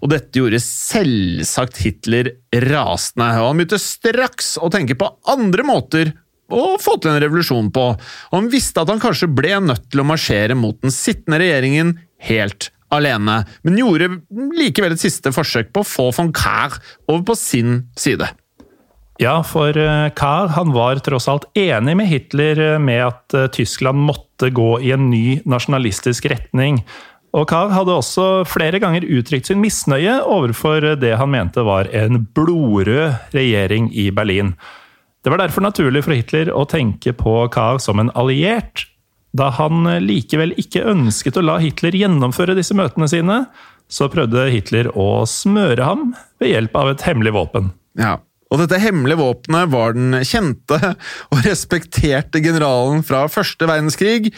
[0.00, 2.32] Og dette gjorde selvsagt Hitler
[2.66, 6.14] rasende, og han begynte straks å tenke på andre måter
[6.52, 10.02] å få til en revolusjon på, og han visste at han kanskje ble nødt til
[10.02, 11.94] å marsjere mot den sittende regjeringen
[12.28, 14.10] helt alene, men gjorde
[14.58, 16.78] likevel et siste forsøk på å få von Kahr
[17.08, 18.28] over på sin side.
[19.20, 19.76] Ja, for
[20.18, 25.10] Kahr han var tross alt enig med Hitler med at Tyskland måtte gå i en
[25.12, 26.80] ny nasjonalistisk retning.
[27.32, 32.26] Og Kahr hadde også flere ganger uttrykt sin misnøye overfor det han mente var en
[32.36, 34.52] blodrød regjering i Berlin.
[35.22, 38.84] Det var derfor naturlig for Hitler å tenke på Kahr som en alliert.
[39.36, 43.38] Da han likevel ikke ønsket å la Hitler gjennomføre disse møtene sine,
[43.92, 47.72] så prøvde Hitler å smøre ham ved hjelp av et hemmelig våpen.
[48.00, 48.18] Ja,
[48.52, 50.78] og dette hemmelige våpenet var den kjente
[51.32, 54.32] og respekterte generalen fra første verdenskrig,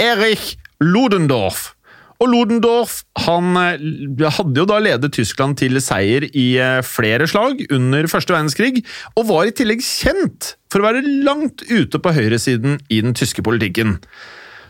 [0.00, 1.74] Erich Ludendorff.
[2.22, 6.46] Og Ludendorff han hadde jo da ledet Tyskland til seier i
[6.86, 8.84] flere slag under første verdenskrig,
[9.18, 13.42] og var i tillegg kjent for å være langt ute på høyresiden i den tyske
[13.42, 13.96] politikken.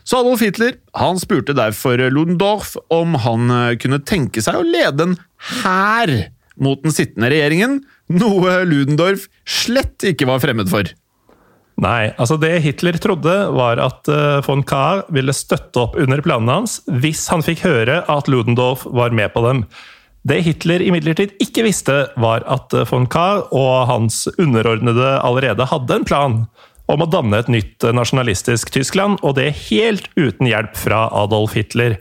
[0.08, 5.18] Så Adolf Hitler han spurte derfor Ludendorff om han kunne tenke seg å lede en
[5.60, 6.14] hær
[6.62, 10.88] mot den sittende regjeringen, noe Ludendorff slett ikke var fremmed for.
[11.82, 14.06] Nei, altså det Hitler trodde, var at
[14.46, 19.10] von Kahr ville støtte opp under planene hans hvis han fikk høre at Ludendorff var
[19.10, 19.64] med på dem.
[20.22, 26.06] Det Hitler imidlertid ikke visste, var at von Kahr og hans underordnede allerede hadde en
[26.06, 26.36] plan
[26.90, 31.56] om å danne et nytt eh, nasjonalistisk Tyskland, og det helt uten hjelp fra Adolf
[31.58, 31.98] Hitler.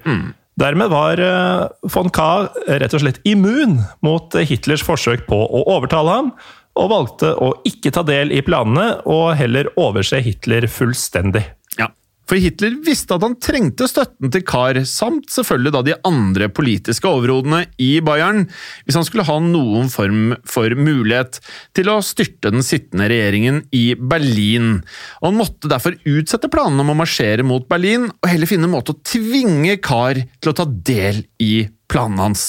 [0.62, 6.18] Dermed var eh, von Kahr rett og slett immun mot Hitlers forsøk på å overtale
[6.18, 6.34] ham,
[6.80, 11.44] og valgte å ikke ta del i planene, og heller overse Hitler fullstendig.
[11.80, 11.90] Ja.
[12.30, 17.10] For Hitler visste at han trengte støtten til Kahr, samt selvfølgelig da de andre politiske
[17.10, 18.46] overhodene i Bayern,
[18.86, 21.42] hvis han skulle ha noen form for mulighet
[21.76, 24.78] til å styrte den sittende regjeringen i Berlin.
[25.20, 28.78] Og Han måtte derfor utsette planene om å marsjere mot Berlin, og heller finne en
[28.78, 32.46] måte å tvinge Kahr til å ta del i planene hans.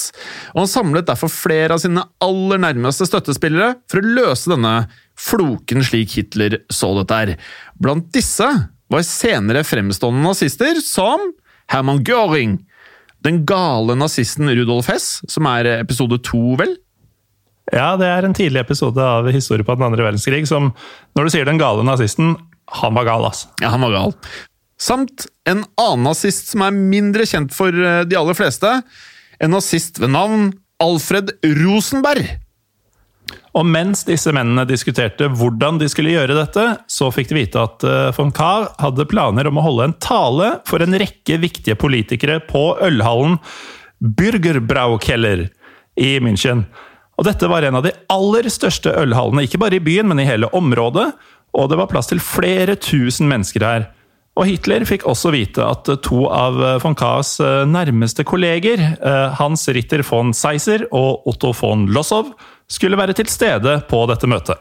[0.53, 4.75] Og Han samlet derfor flere av sine aller nærmeste støttespillere for å løse denne
[5.19, 7.33] floken slik Hitler så dette her.
[7.79, 8.47] Blant disse
[8.93, 11.31] var senere fremstående nazister som
[11.71, 12.59] Hermann Göring,
[13.23, 16.75] den gale nazisten Rudolf Hess, som er episode to, vel?
[17.71, 20.73] Ja, det er en tidlig episode av Historie på den andre verdenskrig som,
[21.15, 22.35] når du sier den gale nazisten,
[22.83, 23.47] han var gal, altså.
[23.63, 24.13] Ja, han var gal.
[24.81, 28.71] Samt en annen nazist som er mindre kjent for eh, de aller fleste.
[29.43, 30.51] En nazist ved navn
[30.83, 32.29] Alfred Rosenberg.
[33.53, 37.83] Og mens disse mennene diskuterte hvordan de skulle gjøre dette, så fikk de vite at
[37.85, 42.39] eh, von Kahr hadde planer om å holde en tale for en rekke viktige politikere
[42.47, 43.37] på ølhallen
[44.03, 45.45] Bürgerbraukeller
[45.99, 46.65] i München.
[47.19, 50.27] Og dette var en av de aller største ølhallene, ikke bare i byen, men i
[50.27, 51.11] hele området.
[51.53, 53.91] Og det var plass til flere tusen mennesker her.
[54.33, 59.67] Og Hitler fikk også vite at to av von Kahrs eh, nærmeste kolleger, eh, Hans
[59.69, 62.31] Ritter von Seiser og Otto von Lossow,
[62.65, 64.57] skulle være til stede på dette møtet.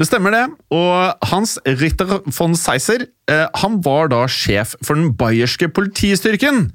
[0.00, 5.10] Det stemmer det, og Hans Ritter von Seiser eh, han var da sjef for den
[5.18, 6.70] bayerske politistyrken,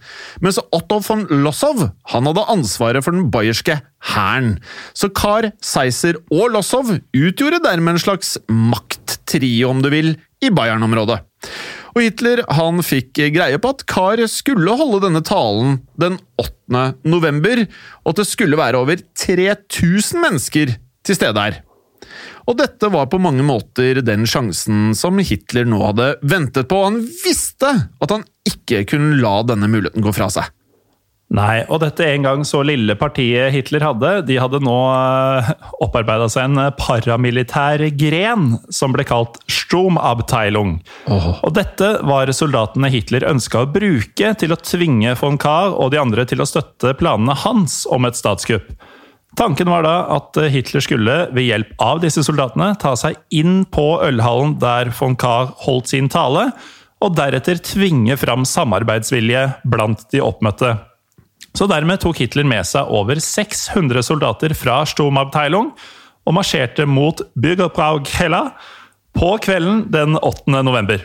[0.46, 3.80] mens Otto von Lossow han hadde ansvaret for den bayerske
[4.12, 4.60] hæren.
[4.94, 10.14] Så Kar, Seiser og Lossow utgjorde dermed en slags makttrio, om du vil,
[10.46, 11.24] i Bayern-området.
[11.96, 16.90] Og Hitler han fikk greie på at Kahr skulle holde denne talen den 8.
[17.08, 17.62] november,
[18.04, 20.76] og at det skulle være over 3000 mennesker
[21.08, 21.62] til stede her.
[22.46, 26.92] Og dette var på mange måter den sjansen som Hitler nå hadde ventet på, og
[26.92, 30.52] han visste at han ikke kunne la denne muligheten gå fra seg.
[31.36, 34.76] Nei, og dette en gang så lille partiet Hitler hadde, de hadde nå
[35.84, 40.78] opparbeida seg en paramilitær gren som ble kalt Stromabteilung.
[41.12, 41.28] Oh.
[41.44, 46.00] Og dette var soldatene Hitler ønska å bruke til å tvinge von Kahr og de
[46.00, 48.72] andre til å støtte planene hans om et statskupp.
[49.36, 53.98] Tanken var da at Hitler skulle, ved hjelp av disse soldatene, ta seg inn på
[54.06, 56.54] ølhallen der von Kahr holdt sin tale,
[57.04, 60.78] og deretter tvinge fram samarbeidsvilje blant de oppmøtte.
[61.56, 65.70] Så dermed tok Hitler med seg over 600 soldater fra Sturmabteilung
[66.26, 68.50] og marsjerte mot Bürgerbraukeller
[69.16, 70.52] på kvelden den 8.
[70.68, 71.00] november.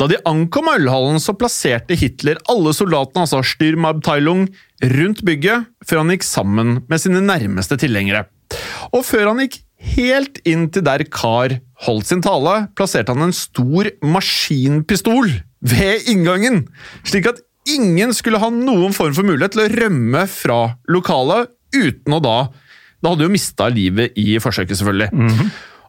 [0.00, 4.46] Da de ankom ølhallen, så plasserte Hitler alle soldatene, altså Stürmabteilung,
[4.94, 8.24] rundt bygget, før han gikk sammen med sine nærmeste tilhengere.
[8.96, 9.60] Og før han gikk
[9.92, 15.28] helt inn til der Kahr holdt sin tale, plasserte han en stor maskinpistol
[15.60, 16.64] ved inngangen,
[17.04, 22.16] slik at ingen skulle ha noen form for mulighet til å rømme fra lokalet uten
[22.16, 22.38] å da
[23.02, 25.10] Da hadde jo mista livet i forsøket, selvfølgelig.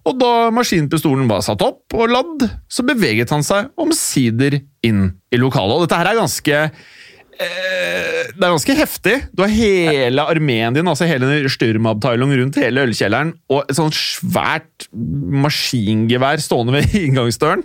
[0.09, 5.38] Og da maskinpistolen var satt opp og ladd, så beveget han seg omsider inn i
[5.39, 5.77] lokalet.
[5.77, 9.15] Og dette her er ganske eh, Det er ganske heftig.
[9.31, 14.89] Du har hele armeen din, altså hele Stürmabteilung rundt hele ølkjelleren, og et sånt svært
[14.91, 17.63] maskingevær stående ved inngangsdøren.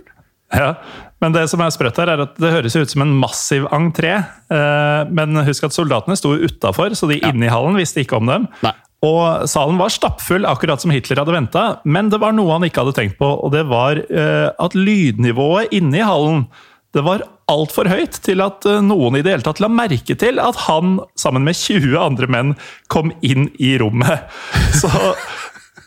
[0.55, 0.71] Ja,
[1.19, 4.13] Men det som er sprøtt her, er at det høres ut som en massiv entré.
[4.51, 8.29] Eh, Men husk at soldatene sto utafor, så de inne i hallen visste ikke om
[8.29, 8.47] dem.
[8.63, 8.75] Nei.
[9.05, 11.67] Og salen var stappfull, akkurat som Hitler hadde venta.
[11.87, 15.75] Men det var noe han ikke hadde tenkt på, og det var eh, at lydnivået
[15.75, 16.49] inne i hallen
[16.97, 20.41] det var altfor høyt til at eh, noen i det hele tatt la merke til
[20.41, 22.55] at han, sammen med 20 andre menn,
[22.89, 24.25] kom inn i rommet.
[24.81, 24.89] Så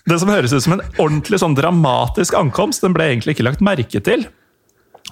[0.09, 3.65] det som høres ut som en ordentlig sånn dramatisk ankomst, den ble egentlig ikke lagt
[3.67, 4.29] merke til.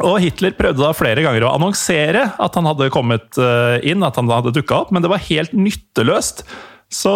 [0.06, 4.16] Og Hitler prøvde da flere ganger å annonsere at han hadde kommet eh, inn, at
[4.20, 6.44] han hadde dukka opp, men det var helt nytteløst.
[6.90, 7.14] Så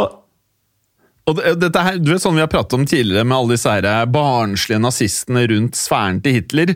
[1.25, 3.87] Og dette her, du vet sånn vi har pratet om tidligere med alle disse her
[4.13, 6.75] barnslige nazistene rundt sfæren til Hitler.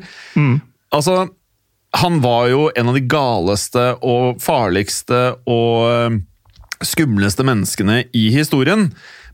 [0.96, 1.26] Altså,
[2.00, 6.18] han var jo en av de galeste og farligste og eh,
[6.84, 8.88] skumleste menneskene i historien.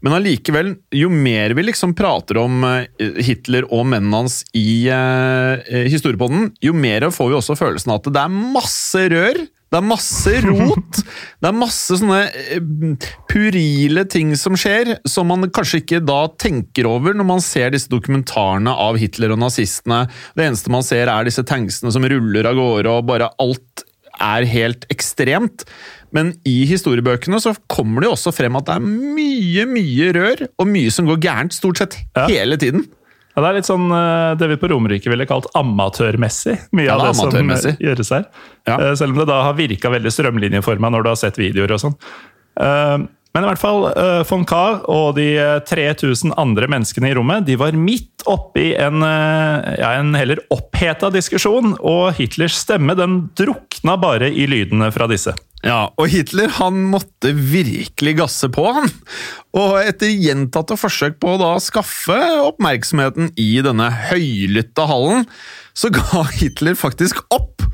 [0.04, 5.64] Men allikevel, jo mer vi liksom prater om eh, Hitler og mennene hans i eh,
[5.64, 9.78] eh, historiepodden, jo mer får vi også følelsen av at det er masse rør, Det
[9.80, 10.98] er masse rot.
[11.40, 16.86] Det er masse sånne eh, purile ting som skjer, som man kanskje ikke da tenker
[16.90, 20.04] over når man ser disse dokumentarene av Hitler og nazistene.
[20.36, 23.83] Det eneste man ser, er disse tanksene som ruller av gårde, og bare alt
[24.22, 25.64] er helt ekstremt.
[26.14, 30.44] Men i historiebøkene så kommer det jo også frem at det er mye, mye rør,
[30.62, 32.26] og mye som går gærent stort sett Ja.
[32.30, 32.84] hele tiden.
[33.34, 36.94] Ja, det er litt sånn eh, det vi på Romerike ville kalt amatørmessig, mye Ja,
[37.00, 38.28] det av det som eh, gjøres her.
[38.70, 38.76] Ja.
[38.78, 41.82] Eh, Selv om det da har virka veldig strømlinjeforma når du har sett videoer og
[41.82, 41.96] sånn.
[43.34, 47.14] Eh, Men i hvert fall, eh, von Kahr og de eh, 3000 andre menneskene i
[47.14, 52.94] rommet de var midt oppi en, eh, ja, en heller oppheta diskusjon, og Hitlers stemme
[52.96, 55.34] den drukna bare i lydene fra disse.
[55.64, 58.88] Ja, og Hitler han måtte virkelig gasse på, han.
[59.56, 65.24] Og etter gjentatte forsøk på å da skaffe oppmerksomheten i denne høylytte hallen,
[65.74, 67.64] så ga Hitler faktisk opp,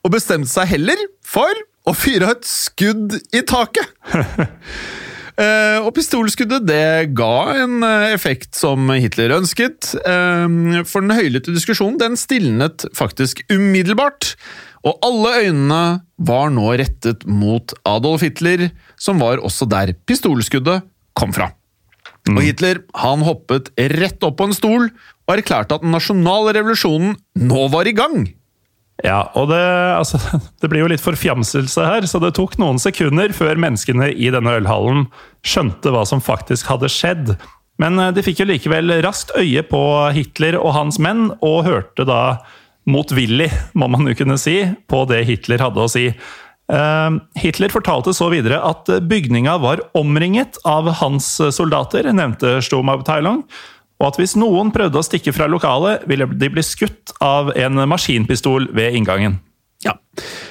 [0.00, 0.96] og bestemte seg heller
[1.26, 1.50] for
[1.90, 3.90] å fyre et skudd i taket.
[5.38, 11.54] Eh, og pistolskuddet det ga en eh, effekt som Hitler ønsket, eh, for den høylytte
[11.54, 14.34] diskusjonen den stilnet faktisk umiddelbart.
[14.88, 15.82] Og alle øynene
[16.16, 20.86] var nå rettet mot Adolf Hitler, som var også der pistolskuddet
[21.18, 21.50] kom fra.
[22.30, 27.16] Og Hitler han hoppet rett opp på en stol og erklærte at den nasjonale revolusjonen
[27.40, 28.28] nå var i gang.
[29.06, 29.60] Ja, og det,
[29.96, 30.20] altså,
[30.60, 34.58] det blir jo litt forfjamselse her, så det tok noen sekunder før menneskene i denne
[34.60, 35.06] ølhallen
[35.46, 37.34] skjønte hva som faktisk hadde skjedd.
[37.80, 39.82] Men eh, de fikk jo likevel raskt øye på
[40.16, 42.22] Hitler og hans menn, og hørte da
[42.90, 46.10] motvillig, må man jo kunne si, på det Hitler hadde å si.
[46.10, 53.46] Eh, Hitler fortalte så videre at bygninga var omringet av hans soldater, nevnte Sturmabteilung,
[54.00, 57.84] og at hvis noen prøvde å stikke fra lokalet, ville de bli skutt av en
[57.90, 59.38] maskinpistol ved inngangen.
[59.80, 59.94] Ja,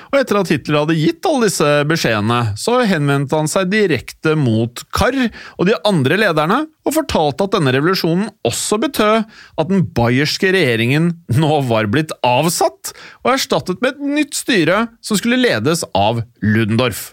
[0.09, 4.81] og etter at Hitler hadde gitt alle disse beskjedene, så henvendte han seg direkte mot
[4.95, 10.49] Karr og de andre lederne, og fortalte at denne revolusjonen også betød at den bayerske
[10.55, 16.23] regjeringen nå var blitt avsatt, og erstattet med et nytt styre som skulle ledes av
[16.41, 17.11] Ludendorff.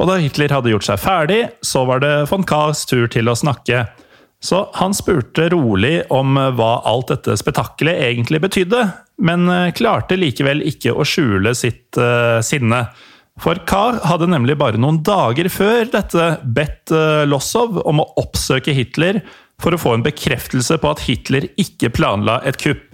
[0.00, 3.36] Og da Hitler hadde gjort seg ferdig, så var det von Kahrs tur til å
[3.36, 3.84] snakke.
[4.46, 8.84] Så han spurte rolig om hva alt dette spetakkelet egentlig betydde,
[9.26, 12.84] men eh, klarte likevel ikke å skjule sitt uh, sinne.
[13.42, 18.74] For Kahr hadde nemlig bare noen dager før dette bedt uh, Lossow om å oppsøke
[18.76, 19.20] Hitler
[19.60, 22.84] for å få en bekreftelse på at Hitler ikke planla et kupp.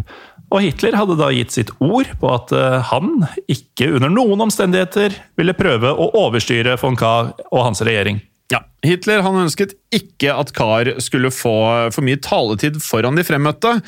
[0.53, 5.21] Og Hitler hadde da gitt sitt ord på at uh, han ikke under noen omstendigheter
[5.39, 8.23] ville prøve å overstyre von Kahr og hans regjering.
[8.53, 11.55] Ja, Hitler han ønsket ikke at Kahr skulle få
[11.95, 13.79] for mye taletid foran de fremmøtte,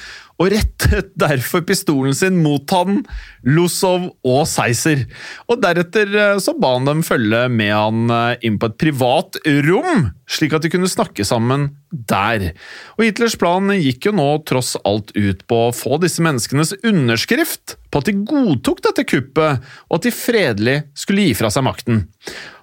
[0.43, 3.03] og rettet derfor pistolen sin mot han,
[3.47, 5.05] Lossow og Seiser.
[5.47, 9.39] Og Deretter eh, så ba han dem følge med han eh, inn på et privat
[9.67, 12.51] rom, slik at de kunne snakke sammen der.
[12.97, 17.77] Og Hitlers plan gikk jo nå tross alt ut på å få disse menneskenes underskrift
[17.95, 22.03] på at de godtok dette kuppet, og at de fredelig skulle gi fra seg makten.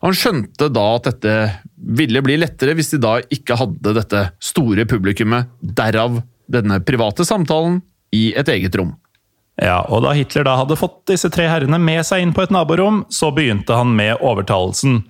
[0.03, 1.37] Han skjønte da at dette
[1.81, 6.19] ville bli lettere hvis de da ikke hadde dette store publikummet, derav
[6.53, 7.79] denne private samtalen
[8.15, 8.95] i et eget rom.
[9.61, 12.53] Ja, og Da Hitler da hadde fått disse tre herrene med seg inn på et
[12.53, 15.03] naborom, så begynte han med overtalelsen.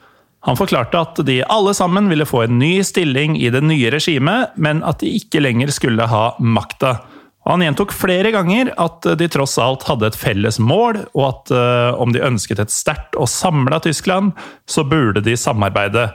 [0.47, 4.55] Han forklarte at de alle sammen ville få en ny stilling i det nye regimet,
[4.57, 6.97] men at de ikke lenger skulle ha makta.
[7.45, 12.01] Han gjentok flere ganger at de tross alt hadde et felles mål, og at uh,
[12.01, 14.33] om de ønsket et sterkt og samla Tyskland,
[14.69, 16.09] så burde de samarbeide.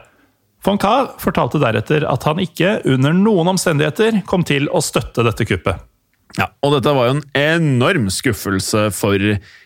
[0.66, 5.46] Von Kahr fortalte deretter at han ikke under noen omstendigheter kom til å støtte dette
[5.46, 5.84] kuppet.
[6.36, 9.22] Ja, og dette var jo en enorm skuffelse for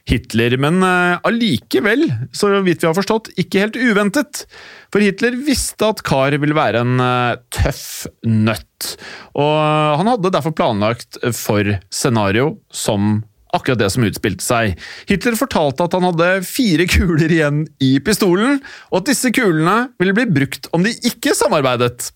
[0.07, 2.05] Hitler, men eh, allikevel,
[2.36, 4.44] så vidt vi har forstått, ikke helt uventet.
[4.92, 8.92] For Hitler visste at Kahr ville være en eh, tøff nøtt,
[9.40, 9.57] og
[9.98, 13.22] han hadde derfor planlagt for scenario som
[13.57, 14.74] akkurat det som utspilte seg.
[15.11, 20.16] Hitler fortalte at han hadde fire kuler igjen i pistolen, og at disse kulene ville
[20.16, 22.11] bli brukt om de ikke samarbeidet.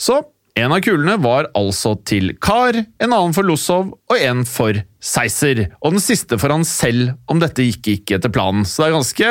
[0.00, 0.22] Så
[0.58, 5.64] en av kulene var altså til Kar, en annen for Lossov og en for Seiser.
[5.80, 8.66] Og den siste for han selv om dette gikk ikke etter planen.
[8.68, 9.30] Så det er ganske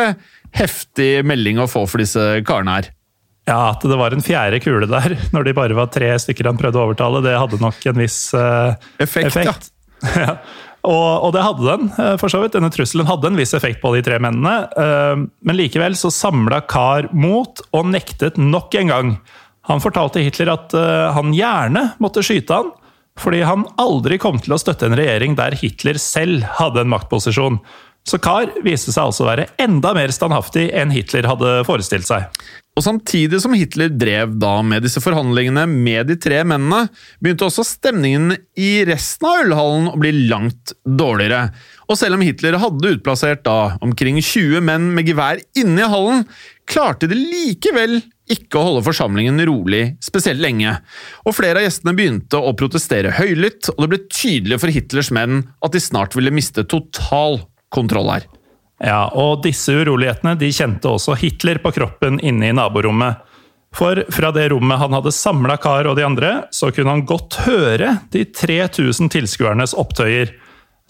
[0.57, 2.89] heftig melding å få for disse karene her.
[3.49, 6.59] Ja, At det var en fjerde kule der, når de bare var tre stykker han
[6.61, 9.55] prøvde å overtale, det hadde nok en viss uh, Effekt, ja.
[10.25, 10.35] ja.
[10.87, 12.55] Og, og det hadde den, eh, for så vidt.
[12.55, 14.55] Denne trusselen hadde en viss effekt på de tre mennene.
[14.73, 19.11] eh, Men likevel så samla Kahr mot og nektet nok en gang.
[19.69, 22.71] Han fortalte Hitler at eh, han gjerne måtte skyte han,
[23.19, 27.59] fordi han aldri kom til å støtte en regjering der Hitler selv hadde en maktposisjon.
[28.07, 32.25] Så Kahr viste seg altså å være enda mer standhaftig enn Hitler hadde forestilt seg.
[32.71, 36.85] Og samtidig som Hitler drev da med disse forhandlingene med de tre mennene,
[37.19, 41.49] begynte også stemningen i resten av ølhallen å bli langt dårligere.
[41.91, 46.25] Og selv om Hitler hadde utplassert da omkring 20 menn med gevær inne i hallen,
[46.71, 47.99] klarte de likevel
[48.31, 50.77] ikke å holde forsamlingen rolig spesielt lenge.
[51.27, 55.43] Og flere av gjestene begynte å protestere høylytt, og det ble tydelig for Hitlers menn
[55.59, 57.41] at de snart ville miste total
[57.73, 58.27] kontroll her.
[58.81, 63.21] Ja, og disse urolighetene de kjente også Hitler på kroppen inne i naborommet.
[63.75, 67.43] For fra det rommet han hadde samla Kahr og de andre, så kunne han godt
[67.45, 70.33] høre de 3000 tilskuernes opptøyer.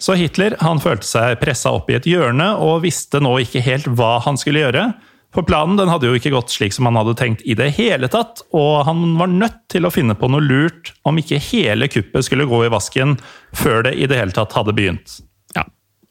[0.02, 3.86] Så Hitler han følte seg pressa opp i et hjørne og visste nå ikke helt
[3.92, 4.88] hva han skulle gjøre.
[5.32, 8.08] For planen den hadde jo ikke gått slik som han hadde tenkt i det hele
[8.12, 12.26] tatt, og han var nødt til å finne på noe lurt om ikke hele kuppet
[12.26, 13.14] skulle gå i vasken
[13.56, 15.20] før det i det hele tatt hadde begynt.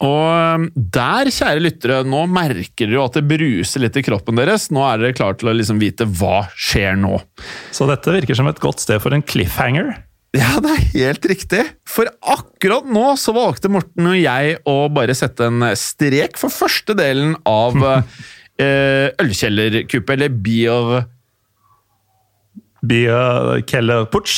[0.01, 4.39] Og um, der, kjære lyttere, nå merker dere jo at det bruser litt i kroppen
[4.39, 4.69] deres.
[4.73, 7.19] Nå er dere klare til å liksom vite hva skjer nå.
[7.75, 9.93] Så dette virker som et godt sted for en cliffhanger.
[10.37, 11.63] Ja, det er helt riktig.
[11.89, 16.95] For akkurat nå så valgte Morten og jeg å bare sette en strek for første
[16.97, 17.77] delen av
[18.63, 21.03] eh, ølkjellerkuppet, eller bier...
[22.81, 23.69] Bierkellerputsch.
[23.69, 24.37] Keller Putsch.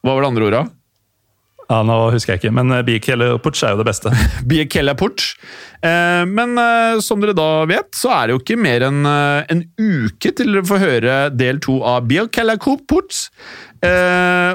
[0.00, 0.62] Hva var det andre ordet?
[1.68, 4.08] Ja, nå husker jeg ikke, men eh, Putsch er jo det beste.
[4.48, 5.20] Biekelaport.
[5.84, 9.60] Eh, men eh, som dere da vet, så er det jo ikke mer enn en
[9.76, 12.08] uke til dere får høre del to av.
[12.08, 12.24] Eh,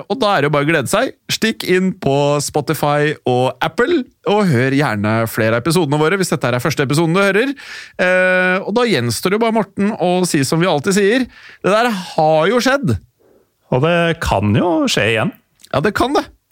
[0.01, 1.13] og da er det jo bare å glede seg.
[1.29, 4.01] Stikk inn på Spotify og Apple,
[4.33, 7.53] og hør gjerne flere av episodene våre hvis dette er første episoden du hører.
[8.65, 11.29] Og da gjenstår det jo bare Morten å si som vi alltid sier,
[11.61, 12.97] det der har jo skjedd.
[13.69, 15.37] Og det kan jo skje igjen.
[15.69, 16.25] Ja, det kan det.